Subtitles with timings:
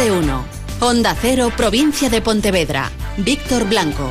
[0.00, 0.46] de uno.
[0.80, 2.90] Onda Cero, provincia de Pontevedra.
[3.18, 4.08] Víctor Blanco.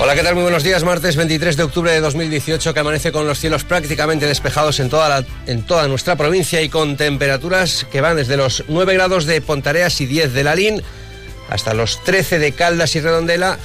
[0.00, 0.34] Hola, ¿qué tal?
[0.34, 0.82] Muy buenos días.
[0.82, 5.24] Martes 23 de octubre de 2018, que amanece con los cielos prácticamente despejados en toda,
[5.46, 10.00] en toda nuestra provincia y con temperaturas que van desde los 9 grados de Pontareas
[10.00, 10.82] y 10 de Lalín
[11.48, 13.56] hasta los 13 de Caldas y Redondela,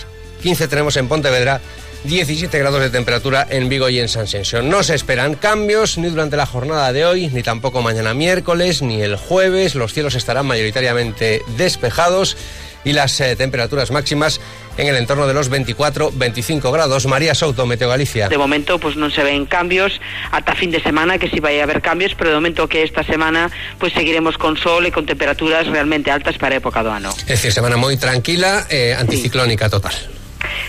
[0.44, 1.62] 15 tenemos en Pontevedra
[2.04, 4.62] 17 grados de temperatura en Vigo y en San Sensio.
[4.62, 9.02] No se esperan cambios ni durante la jornada de hoy, ni tampoco mañana miércoles, ni
[9.02, 9.76] el jueves.
[9.76, 12.36] Los cielos estarán mayoritariamente despejados
[12.84, 14.42] y las eh, temperaturas máximas
[14.78, 17.06] en el entorno de los 24-25 grados.
[17.06, 18.28] María Souto, Meteo Galicia.
[18.28, 19.96] De momento pues non se ven cambios
[20.36, 23.08] ata fin de semana que si vai a haber cambios, pero de momento que esta
[23.08, 23.48] semana
[23.80, 27.16] pues seguiremos con sol e con temperaturas realmente altas para época do ano.
[27.30, 29.72] Es decir, semana moi tranquila, eh, anticiclónica sí.
[29.72, 30.23] total.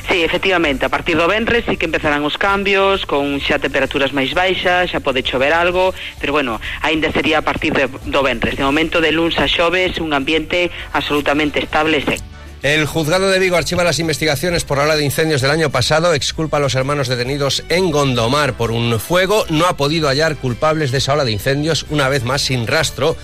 [0.08, 4.36] Sí, efectivamente, a partir do venres sí que empezarán os cambios, con xa temperaturas máis
[4.36, 8.60] baixas, xa pode chover algo, pero bueno, aínda sería a partir de, do venres.
[8.60, 12.20] De momento de luns a xoves, un ambiente absolutamente estable e.
[12.64, 16.14] El juzgado de Vigo archiva las investigaciones por la ola de incendios del año pasado,
[16.14, 20.90] exculpa a los hermanos detenidos en Gondomar por un fuego, no ha podido hallar culpables
[20.90, 23.16] de esa ola de incendios, una vez más sin rastro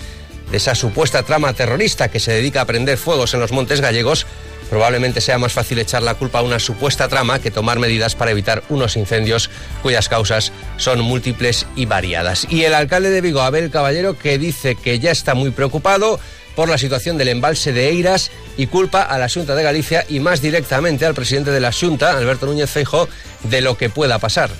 [0.51, 4.27] de esa supuesta trama terrorista que se dedica a prender fuegos en los montes gallegos
[4.70, 8.31] probablemente sea más fácil echar la culpa a una supuesta trama que tomar medidas para
[8.31, 9.51] evitar unos incendios
[9.83, 12.47] cuyas causas son múltiples y variadas.
[12.48, 16.21] Y el alcalde de Vigo, Abel Caballero, que dice que ya está muy preocupado
[16.55, 20.21] por la situación del embalse de Eiras y culpa a la Junta de Galicia y
[20.21, 23.09] más directamente al presidente de la Junta, Alberto Núñez Feijo,
[23.43, 24.51] de lo que pueda pasar.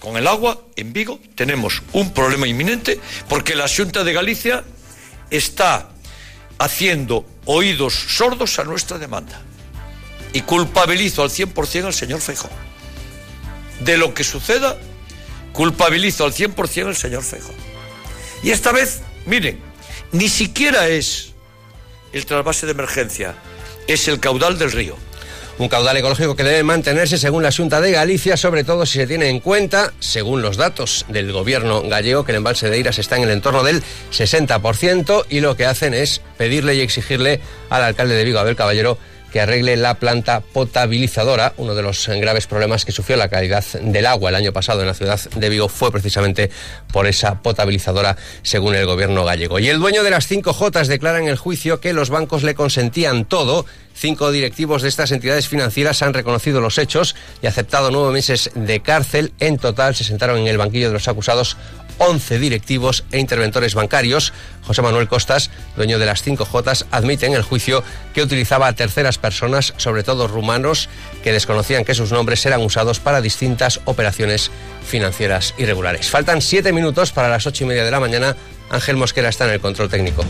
[0.00, 4.64] Con el agua en Vigo tenemos un problema inminente porque la Junta de Galicia
[5.30, 5.90] está
[6.58, 9.40] haciendo oídos sordos a nuestra demanda
[10.32, 12.48] y culpabilizo al 100% al señor Feijó.
[13.80, 14.76] De lo que suceda,
[15.52, 17.52] culpabilizo al 100% al señor Feijó.
[18.42, 19.60] Y esta vez, miren,
[20.12, 21.32] ni siquiera es
[22.12, 23.34] el trasvase de emergencia,
[23.86, 24.96] es el caudal del río.
[25.58, 29.06] Un caudal ecológico que debe mantenerse según la Junta de Galicia, sobre todo si se
[29.06, 33.16] tiene en cuenta, según los datos del gobierno gallego, que el embalse de Iras está
[33.16, 38.14] en el entorno del 60% y lo que hacen es pedirle y exigirle al alcalde
[38.14, 38.96] de Vigo, Abel Caballero,
[39.32, 41.54] que arregle la planta potabilizadora.
[41.56, 44.86] Uno de los graves problemas que sufrió la calidad del agua el año pasado en
[44.86, 46.50] la ciudad de Vigo fue precisamente
[46.92, 49.58] por esa potabilizadora, según el gobierno gallego.
[49.58, 52.54] Y el dueño de las cinco Jotas declara en el juicio que los bancos le
[52.54, 53.66] consentían todo.
[53.92, 58.80] Cinco directivos de estas entidades financieras han reconocido los hechos y aceptado nueve meses de
[58.80, 59.32] cárcel.
[59.40, 61.56] En total se sentaron en el banquillo de los acusados
[62.00, 64.32] 11 directivos e interventores bancarios.
[64.62, 67.84] José Manuel Costas, dueño de las 5J, admite en el juicio
[68.14, 70.88] que utilizaba a terceras personas, sobre todo rumanos,
[71.22, 74.50] que desconocían que sus nombres eran usados para distintas operaciones
[74.84, 76.08] financieras irregulares.
[76.08, 78.34] Faltan siete minutos para las ocho y media de la mañana.
[78.70, 80.24] Ángel Mosquera está en el control técnico.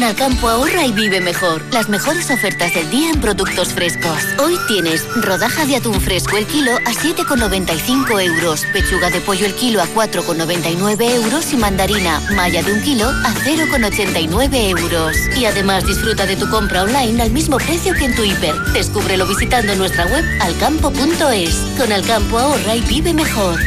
[0.00, 1.62] Con Alcampo ahorra y vive mejor.
[1.74, 4.16] Las mejores ofertas del día en productos frescos.
[4.42, 9.54] Hoy tienes rodaja de atún fresco el kilo a 7,95 euros, pechuga de pollo el
[9.54, 15.18] kilo a 4,99 euros y mandarina malla de un kilo a 0,89 euros.
[15.36, 18.54] Y además disfruta de tu compra online al mismo precio que en tu hiper.
[18.72, 21.54] Descúbrelo visitando nuestra web alcampo.es.
[21.76, 23.60] Con Alcampo ahorra y vive mejor.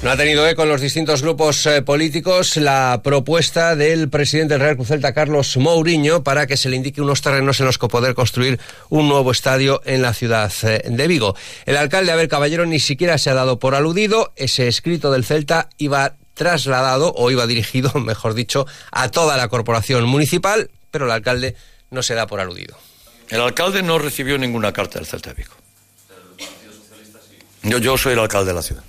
[0.00, 4.60] No ha tenido eco en los distintos grupos eh, políticos la propuesta del presidente del
[4.60, 7.88] Real Cruz Celta, Carlos Mourinho, para que se le indique unos terrenos en los que
[7.88, 8.60] poder construir
[8.90, 11.34] un nuevo estadio en la ciudad eh, de Vigo.
[11.66, 14.32] El alcalde Abel Caballero ni siquiera se ha dado por aludido.
[14.36, 20.04] Ese escrito del Celta iba trasladado, o iba dirigido, mejor dicho, a toda la corporación
[20.04, 21.56] municipal, pero el alcalde
[21.90, 22.78] no se da por aludido.
[23.30, 25.54] El alcalde no recibió ninguna carta del Celta de Vigo.
[27.64, 28.84] Yo, yo soy el alcalde de la ciudad.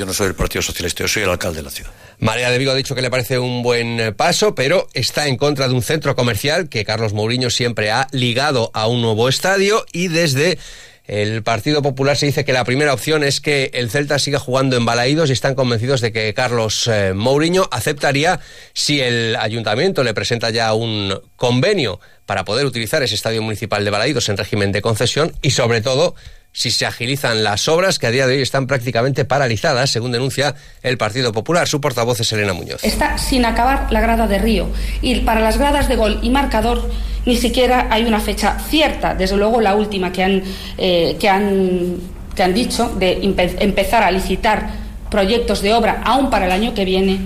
[0.00, 1.90] Yo no soy el Partido Socialista, yo soy el alcalde de la ciudad.
[2.20, 5.36] María de Vigo ha dicho que le parece un buen eh, paso, pero está en
[5.36, 9.84] contra de un centro comercial que Carlos Mourinho siempre ha ligado a un nuevo estadio
[9.92, 10.56] y desde
[11.04, 14.78] el Partido Popular se dice que la primera opción es que el Celta siga jugando
[14.78, 18.40] en Balaídos y están convencidos de que Carlos eh, Mourinho aceptaría
[18.72, 23.90] si el ayuntamiento le presenta ya un convenio para poder utilizar ese estadio municipal de
[23.90, 26.14] Balaídos en régimen de concesión y sobre todo
[26.52, 30.54] si se agilizan las obras que a día de hoy están prácticamente paralizadas, según denuncia
[30.82, 31.68] el Partido Popular.
[31.68, 32.82] Su portavoz es Elena Muñoz.
[32.82, 34.68] Está sin acabar la grada de Río
[35.00, 36.90] y para las gradas de gol y marcador
[37.26, 40.42] ni siquiera hay una fecha cierta, desde luego la última que han,
[40.78, 41.96] eh, que han,
[42.34, 44.70] que han dicho de empezar a licitar
[45.10, 47.18] proyectos de obra aún para el año que viene,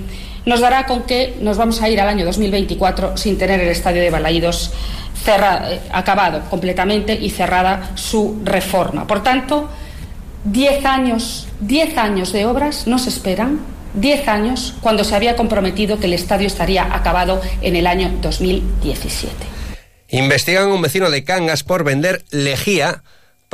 [0.46, 4.02] nos dará con que nos vamos a ir al año 2024 sin tener el estadio
[4.02, 4.72] de Balaídos
[5.26, 9.06] eh, acabado completamente y cerrada su reforma.
[9.06, 9.70] Por tanto,
[10.44, 13.60] 10 años, 10 años de obras nos esperan,
[13.94, 19.32] 10 años cuando se había comprometido que el estadio estaría acabado en el año 2017.
[20.08, 23.02] Investigan a un vecino de Cangas por vender lejía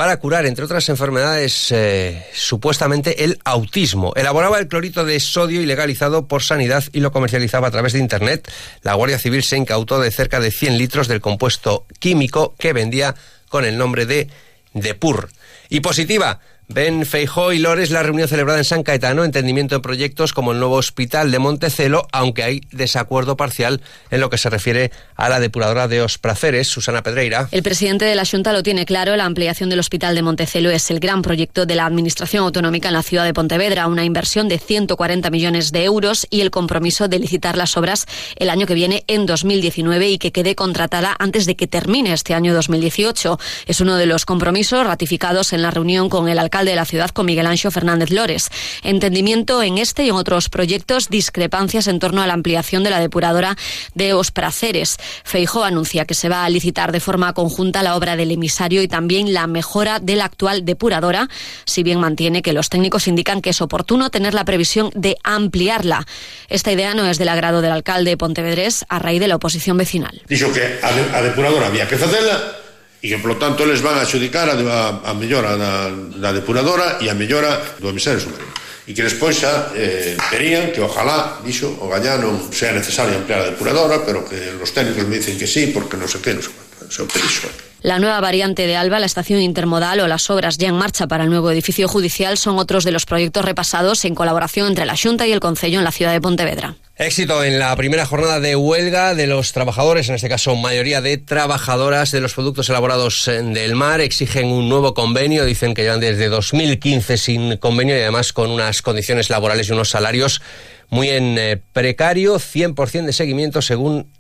[0.01, 4.15] para curar, entre otras enfermedades, eh, supuestamente el autismo.
[4.17, 8.51] Elaboraba el clorito de sodio ilegalizado por sanidad y lo comercializaba a través de Internet.
[8.81, 13.15] La Guardia Civil se incautó de cerca de 100 litros del compuesto químico que vendía
[13.51, 14.31] con el nombre de
[14.73, 15.29] Depur.
[15.69, 16.41] Y positiva,
[16.73, 20.61] Ben Feijó y Lores la reunión celebrada en San Caetano, entendimiento de proyectos como el
[20.61, 23.81] nuevo hospital de Montecelo, aunque hay desacuerdo parcial
[24.13, 27.49] en lo que se refiere a la depuradora de Ospraceres, Susana Pedreira.
[27.51, 30.93] El presidente de la Junta lo tiene claro, la ampliación del hospital de Montecelo es
[30.93, 34.59] el gran proyecto de la Administración Autonómica en la ciudad de Pontevedra, una inversión de
[34.59, 38.07] 140 millones de euros y el compromiso de licitar las obras
[38.37, 42.33] el año que viene en 2019 y que quede contratada antes de que termine este
[42.33, 43.41] año 2018.
[43.67, 47.11] Es uno de los compromisos ratificados en la reunión con el alcalde de la ciudad
[47.11, 48.51] con Miguel Ancho Fernández Lores.
[48.83, 53.01] Entendimiento en este y en otros proyectos, discrepancias en torno a la ampliación de la
[53.01, 53.57] depuradora
[53.95, 54.97] de Ospraceres.
[55.25, 58.89] Feijo anuncia que se va a licitar de forma conjunta la obra del emisario y
[58.89, 61.29] también la mejora de la actual depuradora,
[61.65, 66.07] si bien mantiene que los técnicos indican que es oportuno tener la previsión de ampliarla.
[66.49, 70.23] Esta idea no es del agrado del alcalde Pontevedrés a raíz de la oposición vecinal.
[70.29, 72.60] Dijo que a, depuradora había que hacerla
[73.01, 75.89] e que, polo tanto, eles van a adjudicar a, a, a mellora da,
[76.21, 78.53] da depuradora e a mellora do emisario submarino
[78.91, 83.47] e que despois xa eh, verían que ojalá, dixo, o gañá non sea necesario ampliar
[83.47, 86.43] a depuradora, pero que os técnicos me dicen que sí, porque non sei que, non
[86.43, 87.70] sei quanto, se o pedixo.
[87.83, 91.25] La nueva variante de Alba, la estación intermodal o las obras ya en marcha para
[91.25, 95.27] el nuevo edificio judicial son otros de los proyectos repasados en colaboración entre la Junta
[95.27, 96.77] y el Concello en la ciudad de Pontevedra.
[96.97, 101.17] Éxito en la primera jornada de huelga de los trabajadores, en este caso mayoría de
[101.17, 106.29] trabajadoras de los productos elaborados del mar, exigen un nuevo convenio, dicen que llevan desde
[106.29, 110.43] 2015 sin convenio y además con unas condiciones laborales y unos salarios
[110.91, 114.11] muy en eh, precario, 100% de seguimiento según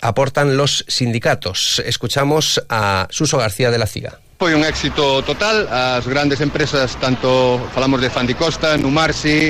[0.00, 1.82] aportan los sindicatos.
[1.84, 4.18] Escuchamos a Suso García de la CIGA.
[4.38, 9.48] Foi un éxito total, as grandes empresas, tanto falamos de Fandicosta, Numarsi,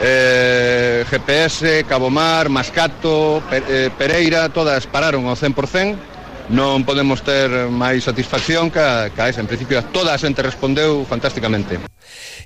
[0.00, 6.13] eh, GPS, Cabomar, Mascato, eh, Pereira, todas pararon ao 100%,
[6.52, 9.40] non podemos ter máis satisfacción que a, que a esa.
[9.40, 11.80] En principio, toda a xente respondeu fantásticamente.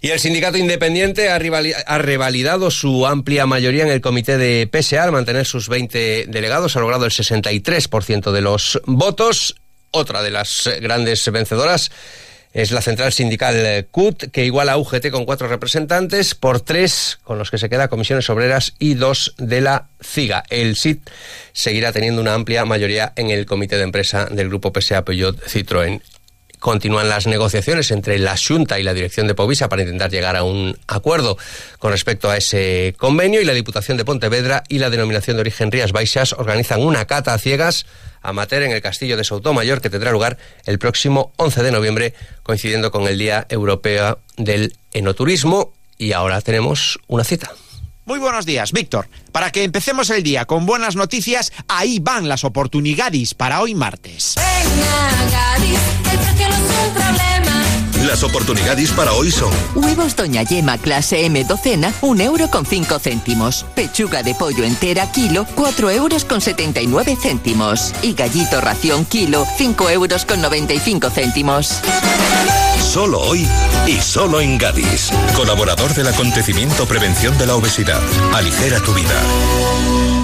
[0.01, 5.13] Y el sindicato independiente ha, revalidado su amplia mayoría en el comité de PSA al
[5.13, 9.57] mantener sus 20 delegados, ha logrado el 63% de los votos.
[9.91, 11.91] Otra de las grandes vencedoras
[12.59, 17.39] es la central sindical CUT, que iguala a UGT con cuatro representantes, por tres con
[17.39, 20.43] los que se queda comisiones obreras y dos de la CIGA.
[20.51, 21.09] El SIT
[21.53, 26.03] seguirá teniendo una amplia mayoría en el comité de empresa del grupo PSA Peugeot Citroën
[26.59, 30.43] continúan las negociaciones entre la Junta y la dirección de Povisa para intentar llegar a
[30.43, 31.39] un acuerdo
[31.79, 35.71] con respecto a ese convenio y la Diputación de Pontevedra y la denominación de origen
[35.71, 37.87] Rías Baixas organizan una cata a ciegas
[38.29, 42.91] amateur en el Castillo de Soutomayor que tendrá lugar el próximo 11 de noviembre coincidiendo
[42.91, 47.51] con el Día Europeo del Enoturismo y ahora tenemos una cita.
[48.09, 49.09] Muy buenos días, Víctor.
[49.33, 54.35] Para que empecemos el día con buenas noticias, ahí van las oportunidades para hoy martes.
[58.09, 62.99] Las oportunidades para hoy son Huevos Doña Yema clase M docena, un euro con cinco
[62.99, 63.67] céntimos.
[63.75, 67.93] Pechuga de pollo entera kilo, 4 euros con 79 céntimos.
[68.01, 71.81] Y gallito ración kilo, 5 euros con 95 céntimos.
[72.81, 73.47] Solo hoy
[73.87, 75.11] y solo en Gadis.
[75.37, 78.01] Colaborador del acontecimiento Prevención de la Obesidad.
[78.33, 80.18] Aligera tu vida.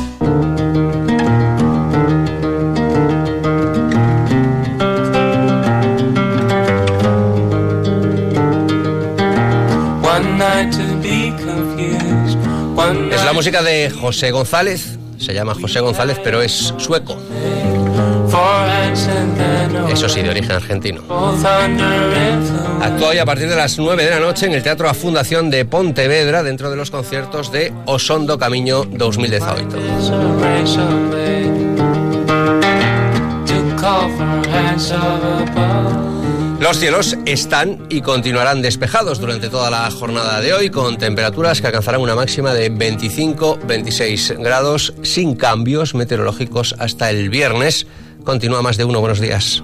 [13.34, 14.96] Música de José González.
[15.18, 17.18] Se llama José González, pero es sueco.
[19.90, 21.02] Eso sí, de origen argentino.
[22.80, 25.50] Actúa hoy a partir de las 9 de la noche en el Teatro A Fundación
[25.50, 29.68] de Pontevedra dentro de los conciertos de Osondo Camiño 2018.
[36.64, 41.66] Los cielos están y continuarán despejados durante toda la jornada de hoy, con temperaturas que
[41.66, 47.86] alcanzarán una máxima de 25-26 grados, sin cambios meteorológicos hasta el viernes.
[48.24, 49.00] Continúa más de uno.
[49.00, 49.62] Buenos días.